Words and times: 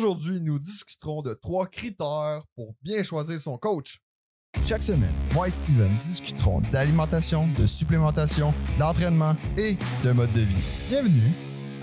Aujourd'hui, 0.00 0.40
nous 0.40 0.58
discuterons 0.58 1.20
de 1.20 1.34
trois 1.34 1.66
critères 1.66 2.46
pour 2.54 2.74
bien 2.80 3.02
choisir 3.02 3.38
son 3.38 3.58
coach. 3.58 4.00
Chaque 4.64 4.80
semaine, 4.80 5.12
moi 5.34 5.46
et 5.46 5.50
Steven 5.50 5.94
discuterons 5.98 6.62
d'alimentation, 6.72 7.46
de 7.52 7.66
supplémentation, 7.66 8.54
d'entraînement 8.78 9.36
et 9.58 9.76
de 10.02 10.12
mode 10.12 10.32
de 10.32 10.40
vie. 10.40 10.62
Bienvenue 10.88 11.34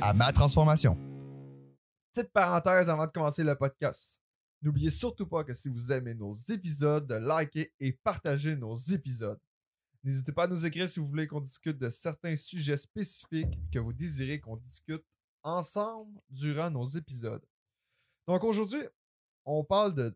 à 0.01 0.15
ma 0.15 0.31
transformation. 0.31 0.97
Petite 2.11 2.33
parenthèse 2.33 2.89
avant 2.89 3.05
de 3.05 3.11
commencer 3.11 3.43
le 3.43 3.53
podcast. 3.53 4.19
N'oubliez 4.63 4.89
surtout 4.89 5.27
pas 5.27 5.43
que 5.43 5.53
si 5.53 5.69
vous 5.69 5.91
aimez 5.91 6.15
nos 6.15 6.33
épisodes, 6.33 7.05
de 7.05 7.17
liker 7.17 7.71
et 7.79 7.93
partager 7.93 8.55
nos 8.55 8.75
épisodes. 8.75 9.39
N'hésitez 10.03 10.31
pas 10.31 10.45
à 10.45 10.47
nous 10.47 10.65
écrire 10.65 10.89
si 10.89 10.99
vous 10.99 11.07
voulez 11.07 11.27
qu'on 11.27 11.39
discute 11.39 11.77
de 11.77 11.91
certains 11.91 12.35
sujets 12.35 12.77
spécifiques 12.77 13.59
que 13.71 13.77
vous 13.77 13.93
désirez 13.93 14.39
qu'on 14.39 14.57
discute 14.57 15.05
ensemble 15.43 16.19
durant 16.31 16.71
nos 16.71 16.85
épisodes. 16.85 17.45
Donc 18.27 18.43
aujourd'hui, 18.43 18.81
on 19.45 19.63
parle 19.63 19.93
de 19.93 20.15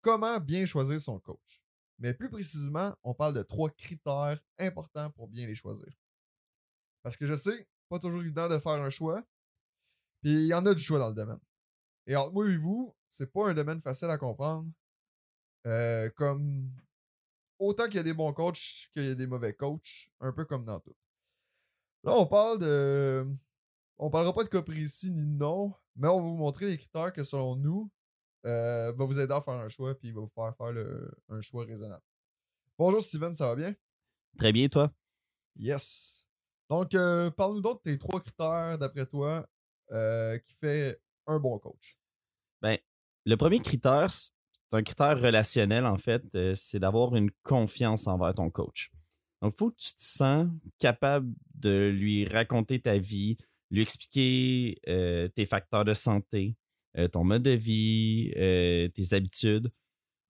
comment 0.00 0.38
bien 0.40 0.66
choisir 0.66 1.00
son 1.00 1.18
coach. 1.20 1.62
Mais 1.98 2.12
plus 2.12 2.28
précisément, 2.28 2.94
on 3.02 3.14
parle 3.14 3.34
de 3.34 3.42
trois 3.42 3.70
critères 3.70 4.40
importants 4.58 5.10
pour 5.12 5.28
bien 5.28 5.46
les 5.46 5.54
choisir. 5.54 5.88
Parce 7.02 7.16
que 7.16 7.26
je 7.26 7.34
sais, 7.34 7.66
pas 7.88 7.98
toujours 7.98 8.20
évident 8.20 8.48
de 8.48 8.58
faire 8.58 8.72
un 8.72 8.90
choix. 8.90 9.22
Puis 10.22 10.32
il 10.32 10.46
y 10.46 10.54
en 10.54 10.66
a 10.66 10.74
du 10.74 10.82
choix 10.82 10.98
dans 10.98 11.08
le 11.08 11.14
domaine. 11.14 11.40
Et 12.06 12.16
entre 12.16 12.32
moi 12.32 12.48
et 12.48 12.56
vous, 12.56 12.94
c'est 13.08 13.32
pas 13.32 13.48
un 13.48 13.54
domaine 13.54 13.80
facile 13.80 14.10
à 14.10 14.18
comprendre. 14.18 14.68
Euh, 15.66 16.10
comme 16.10 16.70
autant 17.58 17.86
qu'il 17.86 17.96
y 17.96 17.98
a 17.98 18.04
des 18.04 18.14
bons 18.14 18.32
coachs 18.32 18.88
qu'il 18.92 19.04
y 19.04 19.10
a 19.10 19.14
des 19.14 19.26
mauvais 19.26 19.54
coachs, 19.54 20.10
un 20.20 20.32
peu 20.32 20.44
comme 20.44 20.64
dans 20.64 20.80
tout. 20.80 20.96
Là, 22.04 22.14
on 22.14 22.26
parle 22.26 22.58
de. 22.58 23.26
On 23.98 24.10
parlera 24.10 24.34
pas 24.34 24.44
de 24.44 24.48
cas 24.48 24.60
précis 24.60 25.10
ni 25.10 25.24
de 25.24 25.38
nom, 25.38 25.72
mais 25.94 26.08
on 26.08 26.16
va 26.16 26.22
vous 26.22 26.36
montrer 26.36 26.66
les 26.66 26.76
critères 26.76 27.12
que 27.12 27.24
selon 27.24 27.56
nous 27.56 27.90
euh, 28.44 28.92
va 28.92 29.04
vous 29.06 29.18
aider 29.18 29.32
à 29.32 29.40
faire 29.40 29.54
un 29.54 29.70
choix 29.70 29.94
puis 29.94 30.12
va 30.12 30.20
vous 30.20 30.32
faire 30.34 30.54
faire 30.56 30.74
un 31.30 31.40
choix 31.40 31.64
raisonnable. 31.64 32.02
Bonjour 32.78 33.02
Steven, 33.02 33.34
ça 33.34 33.46
va 33.46 33.56
bien? 33.56 33.74
Très 34.36 34.52
bien, 34.52 34.68
toi? 34.68 34.92
Yes. 35.56 36.28
Donc, 36.68 36.94
euh, 36.94 37.30
parle-nous 37.30 37.62
donc 37.62 37.82
de 37.84 37.90
tes 37.90 37.98
trois 37.98 38.20
critères, 38.20 38.76
d'après 38.78 39.06
toi, 39.06 39.48
euh, 39.92 40.36
qui 40.38 40.54
fait 40.56 41.00
un 41.26 41.38
bon 41.38 41.58
coach. 41.58 41.98
Ben, 42.60 42.76
le 43.24 43.36
premier 43.36 43.60
critère, 43.60 44.12
c'est 44.12 44.30
un 44.72 44.82
critère 44.82 45.18
relationnel, 45.18 45.86
en 45.86 45.96
fait, 45.96 46.22
c'est 46.54 46.80
d'avoir 46.80 47.16
une 47.16 47.30
confiance 47.42 48.06
envers 48.06 48.34
ton 48.34 48.50
coach. 48.50 48.90
Donc, 49.40 49.54
il 49.54 49.56
faut 49.56 49.70
que 49.70 49.76
tu 49.76 49.94
te 49.94 50.02
sens 50.02 50.48
capable 50.78 51.32
de 51.54 51.88
lui 51.88 52.26
raconter 52.26 52.80
ta 52.80 52.98
vie, 52.98 53.38
lui 53.70 53.82
expliquer 53.82 54.80
tes 55.34 55.46
facteurs 55.46 55.84
de 55.84 55.94
santé, 55.94 56.56
ton 57.12 57.24
mode 57.24 57.42
de 57.42 57.50
vie, 57.50 58.30
tes 58.34 59.12
habitudes. 59.14 59.70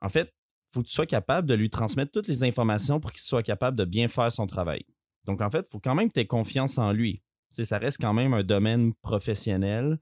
En 0.00 0.08
fait, 0.08 0.28
il 0.28 0.74
faut 0.74 0.82
que 0.82 0.88
tu 0.88 0.94
sois 0.94 1.06
capable 1.06 1.48
de 1.48 1.54
lui 1.54 1.70
transmettre 1.70 2.12
toutes 2.12 2.28
les 2.28 2.42
informations 2.42 3.00
pour 3.00 3.12
qu'il 3.12 3.20
soit 3.20 3.42
capable 3.42 3.76
de 3.76 3.84
bien 3.84 4.08
faire 4.08 4.30
son 4.32 4.46
travail. 4.46 4.84
Donc, 5.24 5.40
en 5.40 5.50
fait, 5.50 5.66
il 5.66 5.70
faut 5.70 5.80
quand 5.80 5.94
même 5.94 6.08
que 6.08 6.14
tu 6.14 6.20
aies 6.20 6.26
confiance 6.26 6.78
en 6.78 6.92
lui. 6.92 7.22
ça 7.50 7.78
reste 7.78 7.98
quand 8.00 8.12
même 8.12 8.34
un 8.34 8.42
domaine 8.42 8.94
professionnel. 8.94 9.98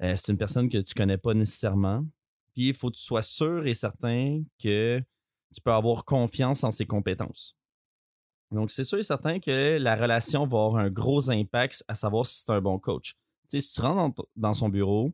c'est 0.00 0.28
une 0.28 0.38
personne 0.38 0.68
que 0.68 0.78
tu 0.78 0.92
ne 0.94 0.94
connais 0.94 1.18
pas 1.18 1.34
nécessairement. 1.34 2.04
Puis, 2.54 2.68
il 2.68 2.74
faut 2.74 2.90
que 2.90 2.96
tu 2.96 3.02
sois 3.02 3.22
sûr 3.22 3.66
et 3.66 3.74
certain 3.74 4.42
que 4.62 5.02
tu 5.54 5.60
peux 5.60 5.72
avoir 5.72 6.04
confiance 6.04 6.64
en 6.64 6.70
ses 6.70 6.86
compétences. 6.86 7.56
Donc, 8.50 8.70
c'est 8.70 8.84
sûr 8.84 8.98
et 8.98 9.02
certain 9.02 9.40
que 9.40 9.78
la 9.78 9.96
relation 9.96 10.46
va 10.46 10.58
avoir 10.58 10.76
un 10.76 10.90
gros 10.90 11.30
impact 11.30 11.84
à 11.88 11.94
savoir 11.94 12.26
si 12.26 12.40
c'est 12.40 12.52
un 12.52 12.60
bon 12.60 12.78
coach. 12.78 13.16
si 13.48 13.72
tu 13.72 13.80
rentres 13.80 14.24
dans, 14.36 14.54
son 14.54 14.68
bureau, 14.68 15.12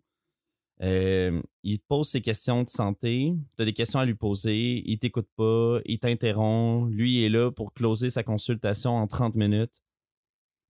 euh, 0.83 1.41
il 1.63 1.79
te 1.79 1.85
pose 1.89 2.09
ses 2.09 2.23
questions 2.23 2.63
de 2.63 2.69
santé, 2.69 3.35
tu 3.57 3.63
as 3.63 3.65
des 3.65 3.73
questions 3.73 3.99
à 3.99 4.07
lui 4.07 4.15
poser, 4.15 4.83
il 4.87 4.99
t'écoute 4.99 5.29
pas, 5.37 5.81
il 5.85 5.99
t'interrompt, 5.99 6.91
lui 6.91 7.23
est 7.25 7.29
là 7.29 7.51
pour 7.51 7.73
closer 7.73 8.11
sa 8.11 8.23
consultation 8.23 8.97
en 8.97 9.07
30 9.07 9.35
minutes. 9.35 9.83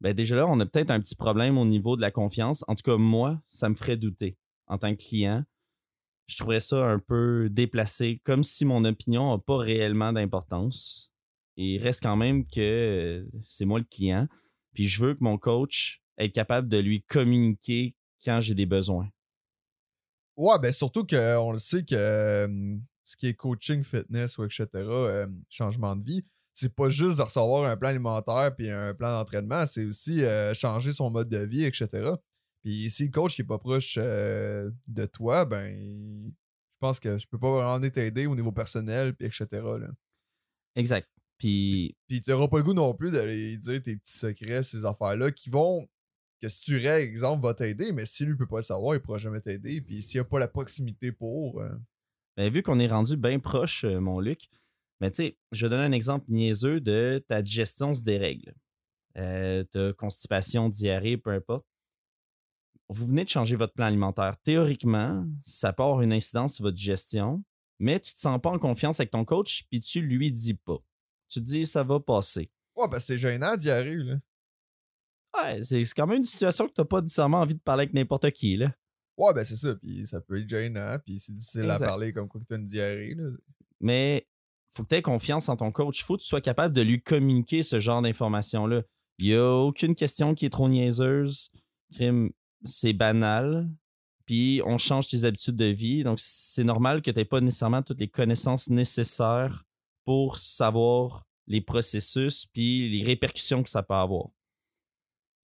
Ben 0.01 0.15
déjà 0.15 0.37
là, 0.37 0.47
on 0.49 0.59
a 0.61 0.67
peut-être 0.67 0.91
un 0.91 1.01
petit 1.01 1.15
problème 1.15 1.59
au 1.59 1.65
niveau 1.65 1.95
de 1.97 2.01
la 2.01 2.11
confiance. 2.11 2.65
En 2.67 2.75
tout 2.75 2.83
cas, 2.83 2.97
moi, 2.97 3.41
ça 3.49 3.69
me 3.69 3.75
ferait 3.75 3.97
douter 3.97 4.37
en 4.67 4.79
tant 4.79 4.95
que 4.95 5.03
client. 5.03 5.45
Je 6.27 6.39
trouverais 6.39 6.61
ça 6.61 6.87
un 6.87 6.99
peu 6.99 7.49
déplacé, 7.51 8.21
comme 8.25 8.45
si 8.45 8.65
mon 8.65 8.85
opinion 8.85 9.33
n'a 9.33 9.39
pas 9.39 9.59
réellement 9.59 10.13
d'importance 10.13 11.11
il 11.57 11.83
reste 11.83 12.03
quand 12.03 12.17
même 12.17 12.47
que 12.47 12.61
euh, 12.61 13.27
c'est 13.47 13.65
moi 13.65 13.79
le 13.79 13.85
client. 13.85 14.29
Puis 14.75 14.87
je 14.87 15.05
veux 15.05 15.15
que 15.15 15.23
mon 15.23 15.39
coach 15.39 16.03
être 16.19 16.33
capable 16.33 16.69
de 16.69 16.79
lui 16.79 17.03
communiquer 17.03 17.97
quand 18.25 18.41
j'ai 18.41 18.55
des 18.55 18.67
besoins. 18.67 19.09
Ouais, 20.37 20.59
ben 20.61 20.73
surtout 20.73 21.05
qu'on 21.05 21.53
le 21.53 21.59
sait 21.59 21.85
que 21.85 22.49
ce 23.05 23.17
qui 23.17 23.27
est 23.27 23.35
coaching, 23.35 23.83
fitness 23.83 24.39
ou 24.39 24.45
etc., 24.45 24.69
changement 25.49 25.97
de 25.97 26.05
vie, 26.05 26.25
c'est 26.61 26.75
pas 26.75 26.89
juste 26.89 27.19
de 27.19 27.23
recevoir 27.23 27.71
un 27.71 27.77
plan 27.77 27.89
alimentaire 27.89 28.55
puis 28.55 28.71
un 28.71 28.95
plan 28.95 29.11
d'entraînement, 29.11 29.67
c'est 29.67 29.85
aussi 29.85 30.25
euh, 30.25 30.55
changer 30.55 30.93
son 30.93 31.11
mode 31.11 31.29
de 31.29 31.39
vie, 31.39 31.65
etc. 31.65 32.13
Puis 32.63 32.91
si 32.91 33.05
le 33.05 33.11
coach 33.11 33.39
n'est 33.39 33.47
pas 33.47 33.59
proche 33.59 33.97
euh, 33.99 34.71
de 34.89 35.07
toi, 35.07 35.45
ben 35.45 35.73
je 35.73 36.79
pense 36.79 37.01
que 37.01 37.19
je 37.19 37.27
peux 37.27 37.39
pas 37.39 37.51
vraiment 37.51 37.91
t'aider 37.91 38.27
au 38.27 38.37
niveau 38.37 38.53
personnel, 38.53 39.15
puis 39.15 39.27
etc. 39.27 39.47
Exact. 40.77 41.09
Puis. 41.41 41.97
Puis 42.07 42.23
tu 42.23 42.31
n'auras 42.31 42.49
pas 42.49 42.59
le 42.59 42.63
goût 42.63 42.75
non 42.75 42.95
plus 42.95 43.11
d'aller 43.11 43.57
dire 43.57 43.83
tes 43.83 43.97
petits 43.97 44.19
secrets, 44.19 44.63
ces 44.63 44.85
affaires-là, 44.85 45.33
qui 45.33 45.51
vont. 45.51 45.89
Que 46.41 46.49
si 46.49 46.63
tu 46.63 46.77
règles, 46.77 47.09
exemple, 47.09 47.43
va 47.43 47.53
t'aider, 47.53 47.93
mais 47.93 48.07
si 48.07 48.25
lui 48.25 48.33
ne 48.33 48.37
peut 48.39 48.47
pas 48.47 48.59
le 48.59 48.63
savoir, 48.63 48.95
il 48.95 48.99
ne 48.99 49.03
pourra 49.03 49.19
jamais 49.19 49.41
t'aider. 49.41 49.81
Puis 49.81 50.03
s'il 50.03 50.19
n'y 50.19 50.21
a 50.21 50.25
pas 50.25 50.39
la 50.39 50.49
proximité 50.49 51.13
pour. 51.13 51.61
Euh, 51.61 51.71
ben, 52.37 52.51
vu 52.51 52.63
qu'on 52.63 52.79
est 52.79 52.87
rendu 52.87 53.17
bien 53.17 53.39
proche, 53.41 53.85
euh, 53.85 54.01
mon 54.01 54.21
Luc, 54.21 54.49
mais 55.01 55.09
ben, 55.09 55.11
tu 55.11 55.23
sais, 55.23 55.39
je 55.53 55.67
donne 55.67 55.81
un 55.81 55.93
exemple 55.93 56.27
niaiseux 56.29 56.81
de 56.81 57.23
ta 57.29 57.43
digestion 57.43 57.95
se 57.95 58.03
dérègle. 58.03 58.55
Euh, 59.19 59.65
ta 59.65 59.93
constipation, 59.95 60.69
diarrhée, 60.69 61.17
peu 61.17 61.31
importe. 61.31 61.67
Vous 62.89 63.07
venez 63.07 63.25
de 63.25 63.29
changer 63.29 63.57
votre 63.57 63.75
plan 63.75 63.87
alimentaire. 63.87 64.37
Théoriquement, 64.43 65.27
ça 65.43 65.73
peut 65.73 65.83
avoir 65.83 66.03
une 66.03 66.13
incidence 66.13 66.57
sur 66.57 66.65
votre 66.65 66.77
digestion, 66.77 67.43
mais 67.79 68.01
tu 68.01 68.13
ne 68.13 68.17
te 68.17 68.21
sens 68.21 68.41
pas 68.41 68.51
en 68.51 68.59
confiance 68.59 69.01
avec 69.01 69.11
ton 69.11 69.25
coach, 69.25 69.65
puis 69.71 69.81
tu 69.81 70.01
lui 70.01 70.33
dis 70.33 70.55
pas 70.55 70.79
tu 71.31 71.41
te 71.41 71.45
dis 71.45 71.67
ça 71.67 71.83
va 71.83 71.99
passer. 72.01 72.51
Ouais, 72.77 72.89
ben 72.89 73.01
c'est 73.01 73.17
gênant 73.17 73.57
d'y 73.57 73.71
arriver, 73.71 74.05
là. 74.05 74.17
Ouais, 75.39 75.63
c'est 75.63 75.83
quand 75.95 76.07
même 76.07 76.19
une 76.19 76.27
situation 76.27 76.67
que 76.67 76.73
t'as 76.75 76.85
pas 76.85 77.01
nécessairement 77.01 77.41
envie 77.41 77.55
de 77.55 77.61
parler 77.61 77.85
avec 77.85 77.95
n'importe 77.95 78.31
qui, 78.33 78.57
là. 78.59 78.75
Ouais, 79.17 79.33
ben 79.33 79.45
c'est 79.45 79.57
ça, 79.57 79.75
puis 79.75 80.07
ça 80.07 80.21
peut 80.21 80.39
être 80.39 80.49
gênant, 80.49 80.99
puis 81.05 81.19
c'est 81.19 81.33
difficile 81.33 81.71
à 81.71 81.79
parler 81.79 82.13
comme 82.13 82.29
quoi 82.29 82.41
que 82.41 82.47
t'as 82.47 82.57
une 82.57 82.65
diarrhée, 82.65 83.15
là. 83.15 83.31
Mais 83.81 84.27
faut 84.73 84.83
que 84.85 84.89
tu 84.89 84.95
aies 84.95 85.03
confiance 85.03 85.49
en 85.49 85.57
ton 85.57 85.73
coach. 85.73 86.05
Faut 86.05 86.17
que 86.17 86.23
tu 86.23 86.29
sois 86.29 86.41
capable 86.41 86.75
de 86.75 86.83
lui 86.83 87.03
communiquer 87.03 87.63
ce 87.63 87.81
genre 87.81 88.03
d'informations-là. 88.03 88.83
Il 89.19 89.27
n'y 89.27 89.35
a 89.35 89.53
aucune 89.53 89.95
question 89.95 90.35
qui 90.35 90.47
est 90.47 90.51
trop 90.51 90.69
niaiseuse. 90.69 91.51
C'est 92.65 92.93
banal. 92.93 93.69
Puis 94.27 94.63
on 94.65 94.79
change 94.79 95.09
tes 95.09 95.25
habitudes 95.25 95.57
de 95.57 95.65
vie. 95.65 96.05
Donc 96.05 96.19
c'est 96.21 96.63
normal 96.63 97.03
que 97.03 97.11
tu 97.11 97.17
n'aies 97.17 97.25
pas 97.25 97.41
nécessairement 97.41 97.83
toutes 97.83 98.01
les 98.01 98.09
connaissances 98.09 98.71
nécessaires 98.71 99.65
pour 100.11 100.39
savoir 100.39 101.25
les 101.47 101.61
processus 101.61 102.45
puis 102.45 102.89
les 102.89 103.05
répercussions 103.05 103.63
que 103.63 103.71
ça 103.71 103.85
peut 103.85 103.95
avoir. 103.95 104.27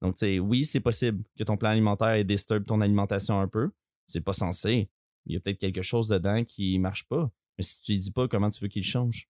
Donc, 0.03 0.17
tu 0.17 0.27
sais, 0.27 0.39
oui, 0.41 0.67
c'est 0.67 0.81
possible 0.81 1.23
que 1.39 1.45
ton 1.45 1.57
plan 1.57 1.71
alimentaire 1.71 2.09
ait 2.09 2.25
disturbe 2.25 2.67
ton 2.67 2.81
alimentation 2.81 3.39
un 3.39 3.47
peu. 3.47 3.71
C'est 4.09 4.23
pas 4.23 4.33
censé. 4.33 4.91
Il 5.27 5.35
y 5.35 5.37
a 5.37 5.41
peut-être 5.41 5.61
quelque 5.61 5.83
chose 5.83 6.09
dedans 6.09 6.43
qui 6.43 6.81
marche 6.81 7.05
pas. 7.05 7.31
Mais 7.57 7.63
si 7.63 7.79
tu 7.79 7.93
lui 7.93 7.99
dis 8.01 8.11
pas 8.11 8.27
comment 8.27 8.51
tu 8.51 8.61
veux 8.61 8.67
qu'il 8.67 8.83
change, 8.83 9.29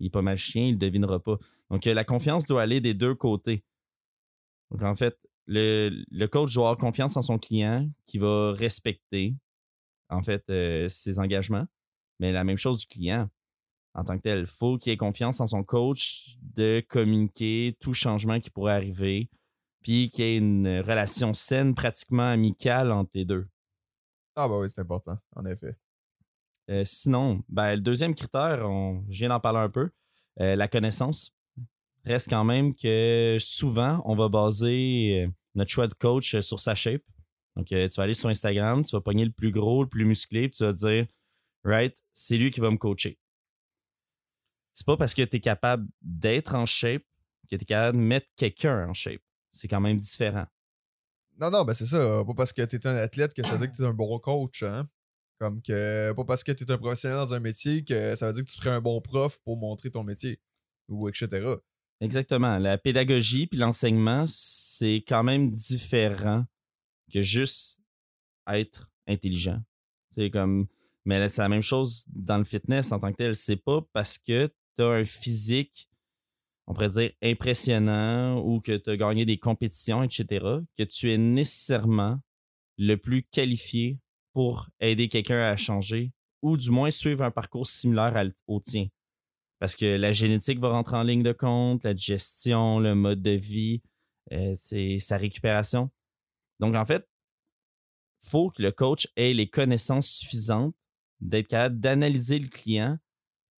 il 0.00 0.08
est 0.08 0.10
pas 0.10 0.20
magicien, 0.20 0.64
il 0.64 0.72
le 0.72 0.78
devinera 0.78 1.22
pas. 1.22 1.38
Donc, 1.70 1.86
euh, 1.86 1.94
la 1.94 2.02
confiance 2.02 2.44
doit 2.44 2.62
aller 2.62 2.80
des 2.80 2.92
deux 2.92 3.14
côtés. 3.14 3.62
Donc, 4.72 4.82
en 4.82 4.96
fait, 4.96 5.16
le, 5.46 6.26
coach 6.26 6.52
doit 6.54 6.70
avoir 6.70 6.76
confiance 6.76 7.16
en 7.16 7.22
son 7.22 7.38
client 7.38 7.88
qui 8.04 8.18
va 8.18 8.50
respecter, 8.50 9.36
en 10.08 10.24
fait, 10.24 10.42
euh, 10.50 10.88
ses 10.88 11.20
engagements. 11.20 11.68
Mais 12.18 12.32
la 12.32 12.42
même 12.42 12.56
chose 12.56 12.78
du 12.78 12.86
client 12.86 13.30
en 13.94 14.04
tant 14.04 14.16
que 14.16 14.22
tel. 14.22 14.40
Il 14.40 14.46
faut 14.46 14.78
qu'il 14.78 14.92
ait 14.92 14.96
confiance 14.96 15.40
en 15.40 15.46
son 15.46 15.62
coach 15.62 16.36
de 16.42 16.82
communiquer 16.88 17.76
tout 17.80 17.94
changement 17.94 18.40
qui 18.40 18.50
pourrait 18.50 18.74
arriver, 18.74 19.28
puis 19.82 20.10
qu'il 20.10 20.24
y 20.24 20.28
ait 20.28 20.36
une 20.36 20.80
relation 20.80 21.32
saine, 21.32 21.74
pratiquement 21.74 22.30
amicale 22.30 22.92
entre 22.92 23.10
les 23.14 23.24
deux. 23.24 23.48
Ah 24.36 24.48
bah 24.48 24.58
oui, 24.58 24.70
c'est 24.70 24.80
important, 24.80 25.18
en 25.36 25.44
effet. 25.44 25.76
Euh, 26.70 26.84
sinon, 26.84 27.42
ben, 27.48 27.74
le 27.74 27.80
deuxième 27.80 28.14
critère, 28.14 28.60
on, 28.68 29.04
je 29.08 29.18
viens 29.18 29.28
d'en 29.30 29.40
parler 29.40 29.58
un 29.58 29.70
peu, 29.70 29.90
euh, 30.40 30.54
la 30.54 30.68
connaissance. 30.68 31.32
Reste 32.04 32.30
quand 32.30 32.44
même 32.44 32.74
que 32.74 33.36
souvent, 33.40 34.00
on 34.04 34.14
va 34.14 34.28
baser 34.28 35.24
euh, 35.24 35.28
notre 35.54 35.70
choix 35.70 35.88
de 35.88 35.94
coach 35.94 36.38
sur 36.40 36.60
sa 36.60 36.74
shape. 36.74 37.02
Donc, 37.56 37.66
tu 37.66 37.74
vas 37.74 38.04
aller 38.04 38.14
sur 38.14 38.28
Instagram, 38.28 38.84
tu 38.84 38.94
vas 38.94 39.00
pogner 39.00 39.24
le 39.24 39.32
plus 39.32 39.50
gros, 39.50 39.82
le 39.82 39.88
plus 39.88 40.04
musclé, 40.04 40.48
puis 40.48 40.56
tu 40.56 40.64
vas 40.64 40.72
dire, 40.72 41.06
right, 41.64 41.94
c'est 42.14 42.38
lui 42.38 42.52
qui 42.52 42.60
va 42.60 42.70
me 42.70 42.78
coacher 42.78 43.18
c'est 44.74 44.86
pas 44.86 44.96
parce 44.96 45.14
que 45.14 45.22
tu 45.22 45.36
es 45.36 45.40
capable 45.40 45.86
d'être 46.00 46.54
en 46.54 46.66
shape 46.66 47.02
que 47.50 47.56
tu 47.56 47.62
es 47.62 47.66
capable 47.66 47.98
de 47.98 48.02
mettre 48.04 48.28
quelqu'un 48.36 48.88
en 48.88 48.94
shape. 48.94 49.22
C'est 49.52 49.68
quand 49.68 49.80
même 49.80 49.98
différent. 49.98 50.46
Non, 51.40 51.50
non, 51.50 51.64
ben 51.64 51.74
c'est 51.74 51.86
ça. 51.86 52.22
Pas 52.24 52.34
parce 52.34 52.52
que 52.52 52.62
t'es 52.62 52.86
un 52.86 52.94
athlète 52.96 53.34
que 53.34 53.42
ça 53.42 53.52
veut 53.52 53.58
dire 53.58 53.72
que 53.72 53.76
t'es 53.76 53.86
un 53.86 53.94
bon 53.94 54.18
coach, 54.18 54.62
hein. 54.62 54.88
Comme 55.38 55.62
que 55.62 56.12
pas 56.12 56.24
parce 56.24 56.44
que 56.44 56.52
t'es 56.52 56.70
un 56.70 56.76
professionnel 56.76 57.16
dans 57.16 57.32
un 57.32 57.40
métier 57.40 57.82
que 57.82 58.14
ça 58.14 58.26
veut 58.26 58.34
dire 58.34 58.44
que 58.44 58.50
tu 58.50 58.56
serais 58.56 58.70
un 58.70 58.80
bon 58.80 59.00
prof 59.00 59.38
pour 59.42 59.56
montrer 59.56 59.90
ton 59.90 60.04
métier. 60.04 60.40
Ou 60.88 61.08
etc. 61.08 61.54
Exactement. 62.00 62.58
La 62.58 62.78
pédagogie 62.78 63.46
puis 63.46 63.58
l'enseignement, 63.58 64.24
c'est 64.26 65.02
quand 65.08 65.22
même 65.22 65.50
différent 65.50 66.44
que 67.12 67.22
juste 67.22 67.80
être 68.46 68.90
intelligent. 69.06 69.62
C'est 70.14 70.30
comme. 70.30 70.66
Mais 71.06 71.28
c'est 71.30 71.40
la 71.40 71.48
même 71.48 71.62
chose 71.62 72.04
dans 72.08 72.36
le 72.36 72.44
fitness 72.44 72.92
en 72.92 72.98
tant 72.98 73.10
que 73.10 73.16
tel. 73.16 73.34
C'est 73.34 73.56
pas 73.56 73.80
parce 73.94 74.18
que 74.18 74.50
tu 74.80 74.86
as 74.86 74.90
un 74.90 75.04
physique, 75.04 75.88
on 76.66 76.74
pourrait 76.74 76.88
dire, 76.88 77.10
impressionnant 77.22 78.40
ou 78.40 78.60
que 78.60 78.76
tu 78.76 78.90
as 78.90 78.96
gagné 78.96 79.24
des 79.24 79.38
compétitions, 79.38 80.02
etc., 80.02 80.24
que 80.76 80.84
tu 80.84 81.12
es 81.12 81.18
nécessairement 81.18 82.20
le 82.78 82.96
plus 82.96 83.22
qualifié 83.24 83.98
pour 84.32 84.68
aider 84.80 85.08
quelqu'un 85.08 85.40
à 85.40 85.56
changer 85.56 86.12
ou 86.42 86.56
du 86.56 86.70
moins 86.70 86.90
suivre 86.90 87.22
un 87.22 87.30
parcours 87.30 87.66
similaire 87.66 88.30
au 88.46 88.60
tien? 88.60 88.86
Parce 89.58 89.76
que 89.76 89.84
la 89.84 90.12
génétique 90.12 90.58
va 90.58 90.70
rentrer 90.70 90.96
en 90.96 91.02
ligne 91.02 91.22
de 91.22 91.32
compte, 91.32 91.84
la 91.84 91.94
gestion, 91.94 92.78
le 92.78 92.94
mode 92.94 93.20
de 93.20 93.32
vie, 93.32 93.82
euh, 94.32 94.54
sa 94.98 95.18
récupération. 95.18 95.90
Donc, 96.60 96.74
en 96.74 96.86
fait, 96.86 97.06
il 98.22 98.30
faut 98.30 98.50
que 98.50 98.62
le 98.62 98.72
coach 98.72 99.08
ait 99.16 99.34
les 99.34 99.48
connaissances 99.48 100.08
suffisantes 100.08 100.74
d'être 101.20 101.48
capable 101.48 101.78
d'analyser 101.78 102.38
le 102.38 102.48
client 102.48 102.98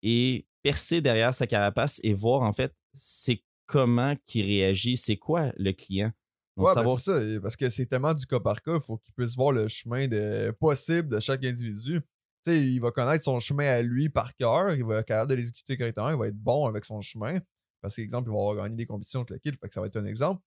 et 0.02 0.46
percer 0.62 1.00
derrière 1.00 1.34
sa 1.34 1.46
carapace 1.46 2.00
et 2.02 2.12
voir, 2.12 2.42
en 2.42 2.52
fait, 2.52 2.74
c'est 2.94 3.42
comment 3.66 4.14
qu'il 4.26 4.46
réagit, 4.46 4.96
c'est 4.96 5.16
quoi 5.16 5.52
le 5.56 5.72
client? 5.72 6.12
Donc, 6.56 6.66
ouais, 6.66 6.74
ben, 6.74 6.96
c'est 6.96 7.34
ça, 7.34 7.40
parce 7.40 7.56
que 7.56 7.70
c'est 7.70 7.86
tellement 7.86 8.12
du 8.12 8.26
cas 8.26 8.40
par 8.40 8.60
cas, 8.62 8.74
il 8.74 8.80
faut 8.80 8.98
qu'il 8.98 9.14
puisse 9.14 9.36
voir 9.36 9.52
le 9.52 9.68
chemin 9.68 10.08
de, 10.08 10.54
possible 10.58 11.08
de 11.08 11.20
chaque 11.20 11.44
individu 11.44 12.02
il 12.46 12.80
va 12.80 12.90
connaître 12.90 13.24
son 13.24 13.38
chemin 13.40 13.66
à 13.66 13.82
lui 13.82 14.08
par 14.08 14.34
cœur, 14.34 14.74
il 14.74 14.84
va 14.84 14.98
être 14.98 15.06
capable 15.06 15.30
de 15.30 15.36
l'exécuter 15.36 15.76
correctement, 15.76 16.10
il 16.10 16.16
va 16.16 16.28
être 16.28 16.38
bon 16.38 16.66
avec 16.66 16.84
son 16.84 17.00
chemin. 17.00 17.38
Parce 17.80 17.96
qu'exemple, 17.96 18.28
il 18.28 18.32
va 18.32 18.38
avoir 18.38 18.56
gagné 18.64 18.76
des 18.76 18.86
compétitions 18.86 19.20
avec 19.20 19.30
le 19.30 19.38
kit, 19.38 19.50
fait 19.52 19.68
que 19.68 19.74
ça 19.74 19.80
va 19.80 19.86
être 19.86 19.96
un 19.96 20.04
exemple. 20.04 20.42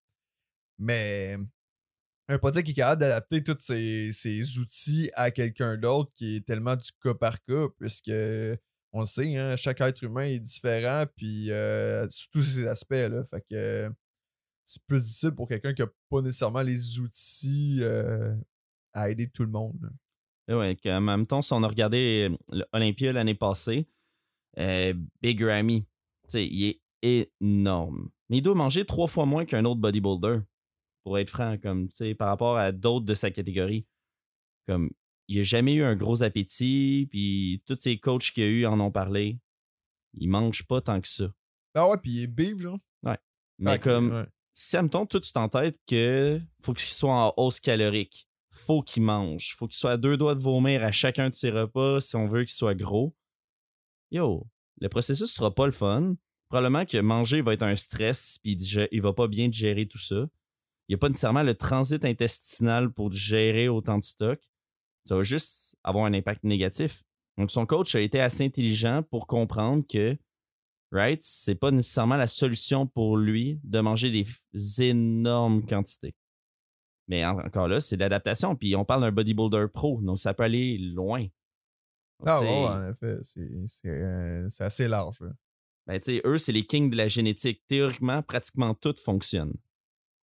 Mais 0.80 1.38
un 2.28 2.38
dire 2.38 2.64
qu'il 2.64 2.72
est 2.72 2.74
capable 2.74 3.02
d'adapter 3.02 3.44
tous 3.44 3.58
ses, 3.60 4.58
outils 4.58 5.10
à 5.14 5.32
quelqu'un 5.32 5.78
d'autre 5.78 6.12
qui 6.16 6.38
est 6.38 6.46
tellement 6.46 6.76
du 6.76 6.90
cas 7.04 7.14
par 7.14 7.44
cas, 7.44 7.68
puisque 7.80 8.12
on 8.94 9.02
le 9.02 9.06
sait, 9.06 9.36
hein, 9.36 9.56
chaque 9.58 9.82
être 9.82 10.04
humain 10.04 10.26
est 10.26 10.40
différent, 10.40 11.06
puis 11.18 11.48
euh, 11.50 12.08
tous 12.32 12.44
ces 12.44 12.68
aspects. 12.68 12.92
Là, 12.94 13.26
fait 13.26 13.44
que 13.50 13.92
c'est 14.64 14.84
plus 14.84 15.04
difficile 15.04 15.32
pour 15.32 15.48
quelqu'un 15.48 15.74
qui 15.74 15.82
n'a 15.82 15.88
pas 16.10 16.22
nécessairement 16.22 16.62
les 16.62 17.00
outils 17.00 17.80
euh, 17.82 18.36
à 18.94 19.10
aider 19.10 19.30
tout 19.30 19.44
le 19.44 19.50
monde. 19.50 19.92
Oui, 20.48 20.78
en 20.86 21.02
même 21.02 21.26
temps, 21.26 21.42
si 21.42 21.54
on 21.54 21.64
a 21.64 21.68
regardé 21.68 22.30
l'Olympia 22.50 23.14
l'année 23.14 23.36
passée, 23.36 23.88
euh, 24.60 24.94
Big 25.22 25.42
Ramy, 25.42 25.88
il 26.34 26.80
est 27.02 27.32
énorme. 27.42 28.10
Mais 28.30 28.38
il 28.38 28.42
doit 28.42 28.56
manger 28.56 28.86
trois 28.86 29.08
fois 29.08 29.26
moins 29.26 29.46
qu'un 29.46 29.66
autre 29.66 29.82
bodybuilder, 29.82 30.40
pour 31.04 31.18
être 31.18 31.30
franc, 31.30 31.58
comme, 31.58 31.90
par 32.18 32.28
rapport 32.28 32.58
à 32.58 32.72
d'autres 32.72 33.06
de 33.06 33.16
sa 33.16 33.32
catégorie. 33.32 33.88
Comme, 34.68 34.92
il 35.28 35.38
n'a 35.38 35.44
jamais 35.44 35.76
eu 35.76 35.84
un 35.84 35.96
gros 35.96 36.24
appétit, 36.24 37.08
puis 37.10 37.64
tous 37.66 37.78
ses 37.80 37.98
coachs 37.98 38.32
qu'il 38.32 38.44
a 38.44 38.48
eu 38.48 38.66
en 38.66 38.80
ont 38.80 38.92
parlé. 38.92 39.40
Il 40.16 40.30
mange 40.30 40.64
pas 40.64 40.82
tant 40.82 41.02
que 41.02 41.08
ça. 41.08 41.26
Ah 41.76 41.90
ouais, 41.90 41.98
puis 41.98 42.12
il 42.12 42.24
est 42.24 42.28
beef, 42.28 42.60
genre. 42.60 42.80
Ouais. 43.04 43.18
Mais 43.58 43.80
comme, 43.80 44.28
si, 44.54 44.78
admettons, 44.78 45.06
tout 45.06 45.20
tu 45.20 45.32
t'entêtes 45.32 45.80
que 45.88 46.40
faut 46.62 46.74
qu'il 46.74 46.90
soit 46.90 47.14
en 47.14 47.34
hausse 47.38 47.60
calorique 47.60 48.28
faut 48.54 48.82
qu'il 48.82 49.04
mange. 49.04 49.56
Faut 49.56 49.68
qu'il 49.68 49.78
soit 49.78 49.92
à 49.92 49.98
deux 49.98 50.18
doigts 50.18 50.36
de 50.36 50.42
vomir 50.42 50.84
à 50.84 50.92
chacun 50.92 51.30
de 51.30 51.36
ses 51.36 51.50
repas 51.50 52.00
si 52.02 52.16
on 52.16 52.28
veut 52.28 52.44
qu'il 52.44 52.54
soit 52.54 52.76
gros. 52.76 53.16
Yo, 54.12 54.48
le 54.80 54.90
processus 54.90 55.32
sera 55.32 55.54
pas 55.54 55.66
le 55.66 55.72
fun. 55.72 56.16
Probablement 56.50 56.86
que 56.86 56.98
manger 56.98 57.42
va 57.42 57.54
être 57.54 57.64
un 57.64 57.76
stress, 57.76 58.38
puis 58.44 58.54
il 58.92 59.02
va 59.02 59.14
pas 59.14 59.28
bien 59.28 59.52
gérer 59.52 59.88
tout 59.88 59.98
ça. 59.98 60.28
Il 60.88 60.92
n'y 60.92 60.96
a 60.96 60.98
pas 60.98 61.10
nécessairement 61.10 61.44
le 61.44 61.56
transit 61.56 62.06
intestinal 62.06 62.92
pour 62.92 63.12
gérer 63.12 63.68
autant 63.68 63.98
de 63.98 64.04
stock. 64.04 64.40
Ça 65.06 65.16
va 65.16 65.24
juste 65.24 65.76
avoir 65.84 66.06
un 66.06 66.14
impact 66.14 66.44
négatif. 66.44 67.04
Donc, 67.38 67.52
son 67.52 67.66
coach 67.66 67.96
a 67.96 68.00
été 68.00 68.22
assez 68.22 68.46
intelligent 68.46 69.04
pour 69.04 69.28
comprendre 69.28 69.84
que, 69.88 70.18
right, 70.92 71.22
c'est 71.22 71.56
pas 71.56 71.72
nécessairement 71.72 72.16
la 72.16 72.28
solution 72.28 72.88
pour 72.88 73.18
lui 73.18 73.60
de 73.64 73.80
manger 73.80 74.12
des 74.12 74.82
énormes 74.82 75.66
quantités. 75.66 76.16
Mais 77.08 77.26
encore 77.26 77.68
là, 77.68 77.82
c'est 77.82 77.96
de 77.96 78.02
l'adaptation. 78.02 78.56
Puis 78.56 78.76
on 78.76 78.86
parle 78.86 79.02
d'un 79.02 79.12
bodybuilder 79.12 79.66
pro, 79.74 80.00
donc 80.02 80.20
ça 80.20 80.34
peut 80.34 80.44
aller 80.44 80.78
loin. 80.78 81.26
ah 82.26 82.40
ouais, 82.40 82.48
en 82.48 82.90
effet, 82.90 83.18
euh, 83.86 84.48
c'est 84.50 84.64
assez 84.64 84.88
large. 84.88 85.18
Ben, 85.86 86.00
eux, 86.26 86.38
c'est 86.38 86.54
les 86.54 86.66
kings 86.66 86.90
de 86.90 86.96
la 86.96 87.10
génétique. 87.10 87.62
Théoriquement, 87.68 88.22
pratiquement 88.22 88.74
tout 88.74 88.96
fonctionne. 89.04 89.54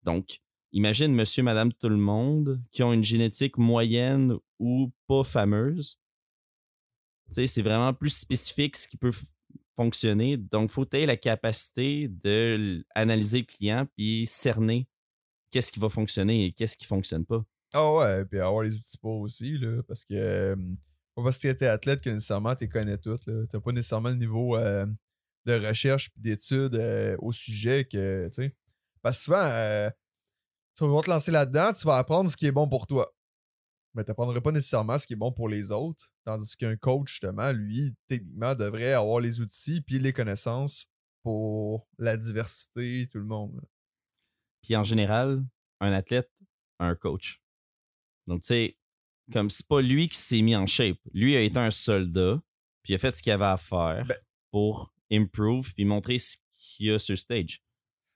Donc, 0.05 0.39
imagine 0.73 1.15
monsieur, 1.15 1.43
madame, 1.43 1.73
tout 1.73 1.89
le 1.89 1.97
monde 1.97 2.63
qui 2.73 2.83
ont 2.83 2.93
une 2.93 3.05
génétique 3.05 3.59
moyenne 3.59 4.35
ou 4.59 4.93
pas 5.07 5.25
fameuse. 5.25 5.99
C'est 7.31 7.63
vraiment 7.63 7.93
plus 7.93 8.11
spécifique 8.11 8.77
ce 8.77 8.89
qui 8.89 8.97
peut 8.97 9.13
fonctionner. 9.77 10.37
Donc, 10.37 10.71
il 10.71 10.73
faut 10.73 10.87
avoir 10.95 11.07
la 11.07 11.17
capacité 11.17 12.09
d'analyser 12.09 13.41
le 13.41 13.45
client 13.45 13.87
puis 13.97 14.27
cerner 14.27 14.89
qu'est-ce 15.51 15.71
qui 15.71 15.79
va 15.79 15.89
fonctionner 15.89 16.47
et 16.47 16.53
qu'est-ce 16.53 16.77
qui 16.77 16.87
fonctionne 16.87 17.25
pas. 17.25 17.45
Ah 17.75 17.95
ouais, 17.95 18.25
puis 18.25 18.41
avoir 18.41 18.63
les 18.63 18.75
outils 18.75 18.99
pas 18.99 19.09
aussi, 19.09 19.59
là, 19.59 19.83
parce 19.83 20.05
que 20.05 20.57
pas 21.15 21.23
parce 21.23 21.39
que 21.39 21.53
tu 21.53 21.65
es 21.65 21.67
athlète 21.67 22.01
que 22.01 22.11
nécessairement 22.11 22.55
tu 22.55 22.69
connais 22.69 22.97
tout. 22.97 23.19
Tu 23.19 23.31
n'as 23.31 23.61
pas 23.61 23.73
nécessairement 23.73 24.09
le 24.09 24.15
niveau 24.15 24.57
de 24.57 25.67
recherche 25.67 26.11
et 26.17 26.21
d'études 26.21 26.81
au 27.19 27.33
sujet 27.33 27.85
que. 27.85 28.31
Parce 29.03 29.19
que 29.19 29.25
souvent, 29.25 29.91
tu 30.79 30.87
vas 30.87 31.01
te 31.01 31.11
lancer 31.11 31.31
là-dedans, 31.31 31.73
tu 31.73 31.87
vas 31.87 31.97
apprendre 31.97 32.31
ce 32.31 32.37
qui 32.37 32.47
est 32.47 32.53
bon 32.53 32.69
pour 32.69 32.87
toi. 32.87 33.13
Mais 33.95 34.05
tu 34.05 34.11
n'apprendras 34.11 34.41
pas 34.41 34.53
nécessairement 34.53 34.99
ce 34.99 35.07
qui 35.07 35.15
est 35.15 35.17
bon 35.17 35.33
pour 35.33 35.49
les 35.49 35.73
autres. 35.73 36.13
Tandis 36.25 36.57
qu'un 36.57 36.77
coach, 36.77 37.11
justement, 37.11 37.51
lui, 37.53 37.97
techniquement, 38.07 38.55
devrait 38.55 38.93
avoir 38.93 39.19
les 39.19 39.41
outils 39.41 39.81
puis 39.81 39.99
les 39.99 40.13
connaissances 40.13 40.87
pour 41.25 41.89
la 41.99 42.17
diversité, 42.17 43.09
tout 43.11 43.19
le 43.19 43.25
monde. 43.25 43.61
Puis 44.63 44.77
en 44.77 44.85
général, 44.85 45.45
un 45.81 45.93
athlète 45.93 46.31
a 46.79 46.87
un 46.87 46.95
coach. 46.95 47.43
Donc, 48.27 48.43
tu 48.43 48.47
sais, 48.47 48.79
comme 49.33 49.51
c'est 49.51 49.67
pas 49.67 49.81
lui 49.81 50.09
qui 50.09 50.19
s'est 50.19 50.43
mis 50.43 50.55
en 50.55 50.67
shape. 50.67 50.99
Lui 51.13 51.35
a 51.35 51.41
été 51.41 51.59
un 51.59 51.71
soldat, 51.71 52.41
puis 52.83 52.93
il 52.93 52.97
a 52.97 52.99
fait 52.99 53.17
ce 53.17 53.23
qu'il 53.23 53.33
avait 53.33 53.45
à 53.45 53.57
faire 53.57 54.05
ben 54.07 54.17
pour 54.51 54.95
improve 55.11 55.73
puis 55.75 55.85
montrer 55.85 56.19
ce 56.19 56.37
qu'il 56.59 56.87
y 56.87 56.91
a 56.91 56.99
sur 56.99 57.19
stage. 57.19 57.63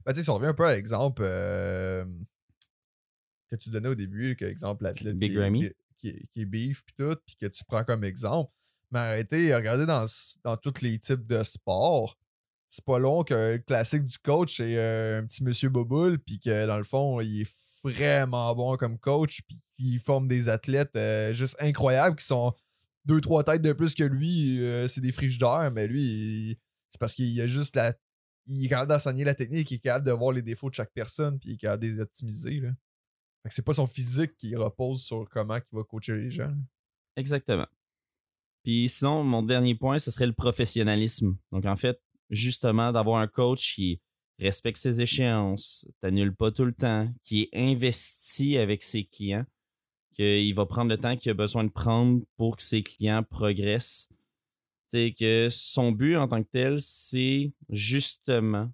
Ben, 0.04 0.12
tu 0.12 0.20
sais, 0.20 0.24
si 0.24 0.30
on 0.30 0.34
revient 0.34 0.46
un 0.46 0.54
peu 0.54 0.64
à 0.64 0.74
l'exemple 0.74 1.22
euh, 1.24 2.04
que 3.56 3.62
tu 3.62 3.70
donnais 3.70 3.88
au 3.88 3.94
début, 3.94 4.36
que 4.36 4.44
exemple 4.44 4.84
l'athlète 4.84 5.18
qui, 5.18 6.08
est, 6.08 6.26
qui, 6.32 6.42
est 6.42 6.44
beef 6.44 6.82
puis 6.84 6.94
tout, 6.98 7.16
puis 7.26 7.36
que 7.36 7.46
tu 7.46 7.64
prends 7.64 7.84
comme 7.84 8.04
exemple. 8.04 8.52
Mais 8.90 8.98
arrêtez, 8.98 9.54
regardez 9.54 9.86
dans, 9.86 10.06
dans 10.44 10.56
tous 10.56 10.82
les 10.82 10.98
types 10.98 11.26
de 11.26 11.42
sports 11.42 12.18
c'est 12.72 12.84
pas 12.86 12.98
long 12.98 13.22
que 13.22 13.34
le 13.34 13.58
classique 13.58 14.06
du 14.06 14.18
coach 14.18 14.56
c'est 14.56 14.78
euh, 14.78 15.20
un 15.20 15.26
petit 15.26 15.44
monsieur 15.44 15.68
Boboul, 15.68 16.18
puis 16.18 16.40
que 16.40 16.66
dans 16.66 16.78
le 16.78 16.84
fond, 16.84 17.20
il 17.20 17.42
est 17.42 17.54
vraiment 17.84 18.54
bon 18.54 18.78
comme 18.78 18.98
coach, 18.98 19.42
puis 19.46 19.60
qu'il 19.76 20.00
forme 20.00 20.26
des 20.26 20.48
athlètes 20.48 20.96
euh, 20.96 21.34
juste 21.34 21.54
incroyables 21.60 22.16
qui 22.16 22.24
sont 22.24 22.54
deux, 23.04 23.20
trois 23.20 23.44
têtes 23.44 23.60
de 23.60 23.74
plus 23.74 23.94
que 23.94 24.04
lui. 24.04 24.58
Euh, 24.62 24.88
c'est 24.88 25.02
des 25.02 25.12
frigidaires, 25.12 25.70
mais 25.70 25.86
lui, 25.86 26.58
c'est 26.88 26.98
parce 26.98 27.14
qu'il 27.14 27.38
a 27.42 27.46
juste 27.46 27.76
la. 27.76 27.94
Il 28.46 28.64
est 28.64 28.68
capable 28.70 28.90
d'enseigner 28.90 29.24
la 29.24 29.34
technique, 29.34 29.70
il 29.70 29.74
est 29.74 29.78
capable 29.78 30.06
de 30.06 30.12
voir 30.12 30.32
les 30.32 30.42
défauts 30.42 30.70
de 30.70 30.74
chaque 30.74 30.92
personne, 30.94 31.38
puis 31.38 31.50
il 31.50 31.54
est 31.54 31.58
capable 31.58 31.82
de 31.82 31.88
les 31.88 32.00
optimiser. 32.00 32.58
Là. 32.60 32.70
C'est 33.50 33.64
pas 33.64 33.74
son 33.74 33.86
physique 33.86 34.36
qui 34.36 34.54
repose 34.54 35.02
sur 35.02 35.28
comment 35.28 35.56
il 35.56 35.76
va 35.76 35.82
coacher 35.84 36.16
les 36.16 36.30
gens. 36.30 36.54
Exactement. 37.16 37.66
Puis 38.62 38.88
sinon, 38.88 39.24
mon 39.24 39.42
dernier 39.42 39.74
point, 39.74 39.98
ce 39.98 40.10
serait 40.10 40.26
le 40.26 40.32
professionnalisme. 40.32 41.36
Donc 41.50 41.66
en 41.66 41.76
fait, 41.76 42.00
justement 42.30 42.92
d'avoir 42.92 43.20
un 43.20 43.26
coach 43.26 43.74
qui 43.74 44.00
respecte 44.38 44.78
ses 44.78 45.00
échéances, 45.00 45.86
t'annule 46.00 46.34
pas 46.34 46.50
tout 46.50 46.64
le 46.64 46.72
temps, 46.72 47.12
qui 47.22 47.42
est 47.42 47.50
investi 47.52 48.58
avec 48.58 48.82
ses 48.82 49.04
clients, 49.04 49.46
qu'il 50.12 50.54
va 50.54 50.66
prendre 50.66 50.90
le 50.90 50.98
temps 50.98 51.16
qu'il 51.16 51.30
a 51.30 51.34
besoin 51.34 51.64
de 51.64 51.70
prendre 51.70 52.22
pour 52.36 52.56
que 52.56 52.62
ses 52.62 52.82
clients 52.82 53.22
progressent. 53.22 54.08
C'est 54.86 55.14
que 55.18 55.48
son 55.50 55.90
but 55.90 56.16
en 56.16 56.28
tant 56.28 56.42
que 56.42 56.48
tel, 56.50 56.80
c'est 56.80 57.52
justement 57.70 58.70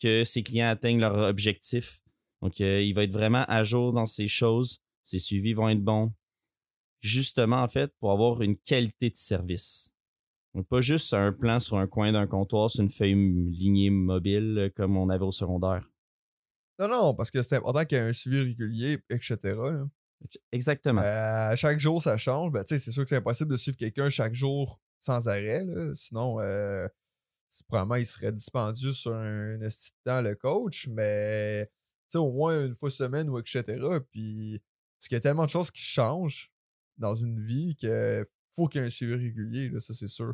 que 0.00 0.22
ses 0.24 0.42
clients 0.42 0.68
atteignent 0.68 1.00
leur 1.00 1.16
objectif. 1.28 2.00
Donc, 2.42 2.60
euh, 2.60 2.82
il 2.82 2.94
va 2.94 3.04
être 3.04 3.12
vraiment 3.12 3.44
à 3.48 3.64
jour 3.64 3.92
dans 3.92 4.06
ces 4.06 4.28
choses. 4.28 4.80
Ses 5.04 5.18
suivis 5.18 5.54
vont 5.54 5.68
être 5.68 5.82
bons. 5.82 6.12
Justement, 7.00 7.62
en 7.62 7.68
fait, 7.68 7.92
pour 8.00 8.12
avoir 8.12 8.42
une 8.42 8.56
qualité 8.56 9.10
de 9.10 9.16
service. 9.16 9.90
Donc, 10.54 10.66
pas 10.66 10.80
juste 10.80 11.12
un 11.14 11.32
plan 11.32 11.60
sur 11.60 11.78
un 11.78 11.86
coin 11.86 12.12
d'un 12.12 12.26
comptoir 12.26 12.70
sur 12.70 12.82
une 12.82 12.90
feuille 12.90 13.14
lignée 13.14 13.90
mobile 13.90 14.72
comme 14.76 14.96
on 14.96 15.08
avait 15.08 15.24
au 15.24 15.32
secondaire. 15.32 15.88
Non, 16.78 16.88
non, 16.88 17.14
parce 17.14 17.30
que 17.30 17.42
c'est 17.42 17.56
important 17.56 17.84
qu'il 17.84 17.98
y 17.98 18.00
ait 18.00 18.04
un 18.04 18.12
suivi 18.12 18.40
régulier, 18.40 18.98
etc. 19.10 19.36
là. 19.44 19.86
Exactement. 20.52 21.02
Euh, 21.02 21.56
chaque 21.56 21.78
jour, 21.78 22.02
ça 22.02 22.16
change. 22.16 22.50
Ben, 22.50 22.64
tu 22.64 22.74
sais, 22.74 22.78
c'est 22.78 22.90
sûr 22.90 23.02
que 23.02 23.08
c'est 23.08 23.16
impossible 23.16 23.50
de 23.52 23.56
suivre 23.56 23.76
quelqu'un 23.76 24.08
chaque 24.08 24.34
jour 24.34 24.80
sans 25.00 25.28
arrêt. 25.28 25.64
là. 25.64 25.94
Sinon, 25.94 26.40
euh, 26.40 26.88
probablement, 27.68 27.96
il 27.96 28.06
serait 28.06 28.32
dispendieux 28.32 28.92
sur 28.92 29.14
un 29.14 29.58
de 29.58 29.68
temps, 30.04 30.22
le 30.22 30.34
coach. 30.34 30.88
Mais 30.88 31.70
au 32.16 32.32
moins 32.32 32.64
une 32.66 32.74
fois 32.74 32.90
semaine 32.90 33.28
ou 33.28 33.38
etc. 33.38 33.62
Puis, 34.10 34.62
parce 34.98 35.08
qu'il 35.08 35.16
y 35.16 35.18
a 35.18 35.20
tellement 35.20 35.44
de 35.44 35.50
choses 35.50 35.70
qui 35.70 35.82
changent 35.82 36.50
dans 36.96 37.14
une 37.14 37.38
vie 37.44 37.76
qu'il 37.76 38.24
faut 38.56 38.66
qu'il 38.68 38.80
y 38.80 38.84
ait 38.84 38.86
un 38.86 38.90
suivi 38.90 39.14
régulier. 39.14 39.68
Là, 39.68 39.80
ça, 39.80 39.92
c'est 39.94 40.08
sûr. 40.08 40.32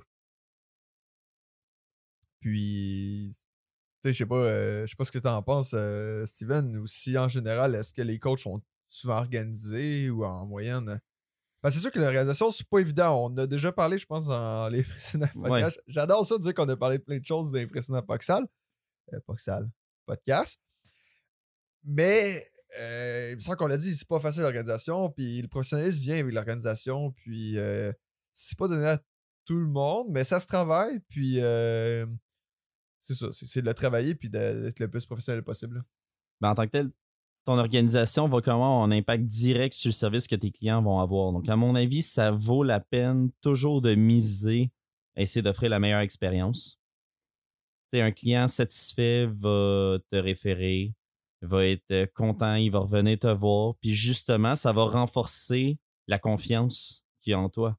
Puis, 2.41 3.33
tu 3.35 3.39
sais, 4.03 4.13
je 4.13 4.19
sais 4.19 4.27
pas, 4.27 4.37
euh, 4.37 4.87
je 4.87 4.91
sais 4.91 4.97
pas 4.97 5.05
ce 5.05 5.13
que 5.13 5.19
tu 5.19 5.29
en 5.29 5.43
penses, 5.43 5.73
euh, 5.75 6.27
Steven, 6.27 6.77
ou 6.77 6.87
si 6.87 7.17
en 7.17 7.29
général, 7.29 7.75
est-ce 7.75 7.93
que 7.93 8.03
les 8.03 8.19
coachs 8.19 8.41
sont 8.41 8.63
souvent 8.89 9.17
organisés 9.19 10.11
ou 10.11 10.25
en 10.25 10.47
moyenne? 10.47 11.01
Ben, 11.63 11.71
c'est 11.71 11.81
sûr 11.81 11.91
que 11.91 11.99
l'organisation, 11.99 12.51
c'est 12.51 12.69
pas 12.69 12.81
évident. 12.81 13.25
On 13.31 13.37
a 13.39 13.47
déjà 13.47 13.73
parlé, 13.73 13.97
je 13.97 14.05
pense, 14.05 14.27
dans 14.27 14.69
les 14.69 14.83
précédents 14.83 15.27
Ouais. 15.35 15.49
podcasts. 15.49 15.81
J'adore 15.87 16.27
ça, 16.27 16.39
dire 16.39 16.53
qu'on 16.53 16.69
a 16.69 16.77
parlé 16.77 16.99
de 16.99 17.03
plein 17.03 17.19
de 17.19 17.25
choses 17.25 17.51
dans 17.51 17.59
les 17.59 17.67
précédents 17.67 18.03
Poxal. 18.03 18.45
Euh, 19.15 19.21
Poxal. 19.27 19.71
Podcast. 20.05 20.61
Mais, 21.85 22.45
euh, 22.81 23.31
il 23.33 23.37
me 23.37 23.41
semble 23.41 23.57
qu'on 23.57 23.67
l'a 23.67 23.77
dit, 23.77 23.95
c'est 23.97 24.09
pas 24.09 24.21
facile 24.21 24.43
l'organisation. 24.43 25.11
Puis 25.11 25.43
le 25.43 25.49
professionnalisme 25.49 26.01
vient 26.01 26.19
avec 26.19 26.33
l'organisation. 26.33 27.13
Puis, 27.13 27.59
euh, 27.59 27.93
c'est 28.33 28.59
pas 28.59 28.69
donné 28.69 28.87
à 28.87 28.99
tout 29.45 29.59
le 29.59 29.67
monde, 29.67 30.09
mais 30.11 30.25
ça 30.25 30.41
se 30.41 30.47
travaille. 30.47 31.01
Puis, 31.09 31.41
euh, 31.41 32.07
c'est 33.01 33.15
ça. 33.15 33.29
C'est 33.33 33.61
de 33.61 33.67
le 33.67 33.75
travailler 33.75 34.15
puis 34.15 34.31
d'être 34.31 34.81
le 34.81 34.91
plus 34.91 35.07
professionnel 35.07 35.43
possible. 35.43 35.85
Ben, 36.41 36.51
en 36.51 36.55
tant 36.55 36.67
que 36.67 36.71
tel, 36.71 36.91
ton 37.45 37.59
organisation 37.59 38.27
va 38.29 38.41
comment 38.41 38.79
avoir 38.79 38.83
un 38.85 38.91
impact 38.91 39.25
direct 39.25 39.75
sur 39.75 39.91
le 39.91 39.95
service 39.95 40.27
que 40.27 40.37
tes 40.37 40.51
clients 40.51 40.83
vont 40.83 40.99
avoir? 41.01 41.33
Donc, 41.33 41.49
à 41.49 41.57
mon 41.57 41.75
avis, 41.75 42.01
ça 42.01 42.31
vaut 42.31 42.63
la 42.63 42.81
peine 42.81 43.31
toujours 43.43 43.83
de 43.83 43.95
miser 43.95 44.73
essayer 45.17 45.43
d'offrir 45.43 45.71
la 45.71 45.79
meilleure 45.79 46.01
expérience. 46.01 46.81
Un 47.93 48.11
client 48.11 48.49
satisfait 48.49 49.27
va 49.27 49.99
te 50.11 50.17
référer, 50.17 50.95
va 51.45 51.67
être 51.67 51.91
euh, 51.91 52.07
content, 52.15 52.55
il 52.55 52.71
va 52.71 52.81
revenir 52.81 53.19
te 53.19 53.27
voir. 53.27 53.75
Puis 53.81 53.93
justement, 53.93 54.57
ça 54.57 54.73
va 54.73 54.85
renforcer 54.85 55.79
la 56.07 56.19
confiance 56.19 57.05
qu'il 57.23 57.33
y 57.33 57.35
a 57.35 57.39
en 57.39 57.49
toi. 57.49 57.79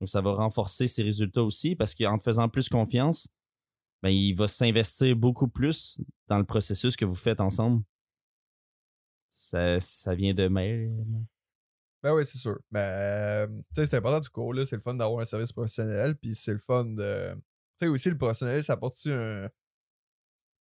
Donc, 0.00 0.08
ça 0.08 0.20
va 0.20 0.32
renforcer 0.32 0.88
ses 0.88 1.02
résultats 1.02 1.42
aussi 1.42 1.74
parce 1.74 1.94
qu'en 1.94 2.18
te 2.18 2.22
faisant 2.22 2.48
plus 2.48 2.68
confiance, 2.68 3.28
ben, 4.02 4.10
il 4.10 4.34
va 4.34 4.46
s'investir 4.46 5.16
beaucoup 5.16 5.48
plus 5.48 5.98
dans 6.28 6.38
le 6.38 6.44
processus 6.44 6.96
que 6.96 7.04
vous 7.04 7.14
faites 7.14 7.40
ensemble. 7.40 7.82
Ça, 9.28 9.80
ça 9.80 10.14
vient 10.14 10.34
de 10.34 10.48
même. 10.48 11.26
Ben 12.02 12.14
oui, 12.14 12.24
c'est 12.24 12.38
sûr. 12.38 12.58
Mais, 12.70 12.80
euh, 12.80 13.46
tu 13.46 13.62
sais, 13.74 13.86
c'est 13.86 13.96
important 13.96 14.20
du 14.20 14.28
coup, 14.28 14.52
là. 14.52 14.64
C'est 14.66 14.76
le 14.76 14.82
fun 14.82 14.94
d'avoir 14.94 15.20
un 15.20 15.24
service 15.24 15.52
professionnel. 15.52 16.16
Puis 16.16 16.34
c'est 16.34 16.52
le 16.52 16.58
fun 16.58 16.84
de. 16.84 17.34
Tu 17.34 17.40
sais, 17.80 17.86
aussi, 17.88 18.10
le 18.10 18.18
professionnel, 18.18 18.62
ça 18.62 18.74
apporte 18.74 18.98
un. 19.06 19.48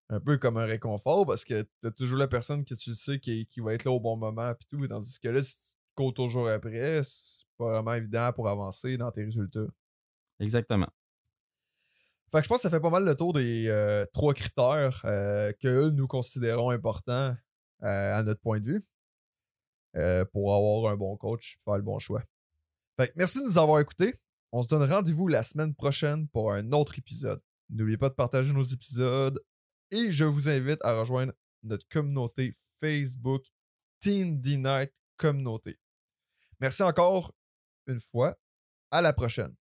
Un 0.10 0.20
peu 0.20 0.38
comme 0.38 0.58
un 0.58 0.66
réconfort 0.66 1.26
parce 1.26 1.46
que 1.46 1.66
t'as 1.82 1.92
toujours 1.92 2.20
la 2.20 2.28
personne 2.28 2.64
que 2.64 2.76
tu 2.76 2.94
sais 2.94 3.20
qui, 3.20 3.48
qui 3.48 3.60
va 3.60 3.74
être 3.74 3.86
là 3.86 3.92
au 3.92 4.00
bon 4.00 4.18
moment. 4.18 4.54
Puis 4.54 4.68
tout. 4.70 4.88
Tandis 4.88 5.20
que 5.20 5.30
là, 5.30 5.42
si 5.42 5.56
tu 5.56 5.74
cours 5.96 6.14
toujours 6.14 6.48
après, 6.50 7.02
c'est 7.04 7.48
pas 7.58 7.72
vraiment 7.72 7.94
évident 7.94 8.32
pour 8.34 8.48
avancer 8.48 8.98
dans 8.98 9.12
tes 9.12 9.24
résultats. 9.24 9.66
Exactement. 10.40 10.90
Fait 12.32 12.40
que 12.40 12.44
je 12.44 12.50
pense 12.50 12.58
que 12.58 12.64
ça 12.64 12.70
fait 12.70 12.82
pas 12.82 12.90
mal 12.90 13.06
le 13.06 13.16
tour 13.16 13.34
des 13.34 13.68
euh, 13.68 14.06
trois 14.12 14.34
critères 14.34 15.02
euh, 15.06 15.54
que 15.60 15.90
nous 15.90 16.08
considérons 16.08 16.70
importants 16.70 17.36
euh, 17.84 18.16
à 18.16 18.24
notre 18.24 18.42
point 18.42 18.60
de 18.60 18.74
vue 18.74 18.84
pour 20.34 20.54
avoir 20.54 20.92
un 20.92 20.98
bon 20.98 21.16
coach 21.16 21.56
et 21.56 21.64
faire 21.64 21.78
le 21.78 21.84
bon 21.84 22.00
choix. 22.00 22.22
Fait 23.00 23.08
que 23.08 23.14
merci 23.16 23.40
de 23.40 23.46
nous 23.46 23.58
avoir 23.58 23.80
écoutés. 23.80 24.14
On 24.52 24.62
se 24.62 24.68
donne 24.68 24.84
rendez-vous 24.84 25.30
la 25.30 25.42
semaine 25.42 25.74
prochaine 25.74 26.28
pour 26.28 26.52
un 26.52 26.74
autre 26.74 27.00
épisode. 27.00 27.42
N'oubliez 27.70 27.98
pas 27.98 28.10
de 28.10 28.14
partager 28.14 28.52
nos 28.52 28.64
épisodes 28.64 29.40
et 29.92 30.12
je 30.12 30.26
vous 30.26 30.50
invite 30.50 30.84
à 30.84 31.00
rejoindre 31.00 31.34
notre 31.64 31.88
communauté 31.88 32.58
Facebook 32.80 33.44
Teen 34.00 34.42
D 34.42 34.58
Night 34.58 34.94
Communauté. 35.18 35.80
Merci 36.60 36.84
encore 36.84 37.34
une 37.88 38.00
fois. 38.00 38.38
À 38.92 39.02
la 39.02 39.14
prochaine. 39.14 39.56